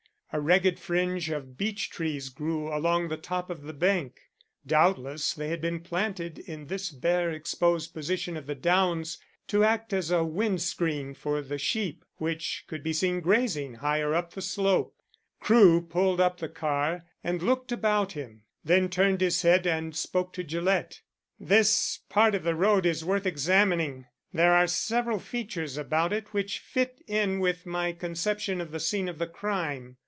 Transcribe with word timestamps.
A 0.33 0.39
ragged 0.39 0.79
fringe 0.79 1.29
of 1.29 1.57
beech 1.57 1.89
trees 1.89 2.29
grew 2.29 2.73
along 2.73 3.09
the 3.09 3.17
top 3.17 3.49
of 3.49 3.63
the 3.63 3.73
bank; 3.73 4.17
doubtless 4.65 5.33
they 5.33 5.49
had 5.49 5.59
been 5.59 5.81
planted 5.81 6.39
in 6.39 6.67
this 6.67 6.89
bare 6.89 7.31
exposed 7.31 7.93
position 7.93 8.37
of 8.37 8.45
the 8.47 8.55
downs 8.55 9.17
to 9.47 9.65
act 9.65 9.91
as 9.91 10.09
a 10.09 10.23
wind 10.23 10.61
screen 10.61 11.13
for 11.13 11.41
the 11.41 11.57
sheep 11.57 12.05
which 12.15 12.63
could 12.67 12.81
be 12.81 12.93
seen 12.93 13.19
grazing 13.19 13.73
higher 13.73 14.13
up 14.15 14.31
the 14.31 14.41
slope. 14.41 14.95
Crewe 15.41 15.81
pulled 15.81 16.21
up 16.21 16.37
the 16.37 16.47
car 16.47 17.03
and 17.21 17.41
looked 17.43 17.73
about 17.73 18.13
him, 18.13 18.43
then 18.63 18.87
turned 18.87 19.19
his 19.19 19.41
head 19.41 19.67
and 19.67 19.93
spoke 19.93 20.31
to 20.31 20.43
Gillett: 20.45 21.01
"This 21.41 21.99
part 22.07 22.35
of 22.35 22.43
the 22.45 22.55
road 22.55 22.85
is 22.85 23.03
worth 23.03 23.25
examining. 23.25 24.05
There 24.31 24.53
are 24.53 24.67
several 24.67 25.19
features 25.19 25.77
about 25.77 26.13
it 26.13 26.31
which 26.33 26.59
fit 26.59 27.01
in 27.05 27.41
with 27.41 27.65
my 27.65 27.91
conception 27.91 28.61
of 28.61 28.71
the 28.71 28.79
scene 28.79 29.09
of 29.09 29.17
the 29.17 29.27
crime." 29.27 29.97